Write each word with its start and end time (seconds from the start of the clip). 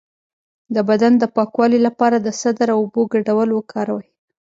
د 0.75 0.77
بدن 0.89 1.13
د 1.17 1.23
پاکوالي 1.35 1.79
لپاره 1.87 2.17
د 2.19 2.27
سدر 2.41 2.67
او 2.73 2.79
اوبو 2.83 3.01
ګډول 3.13 3.49
وکاروئ 3.53 4.07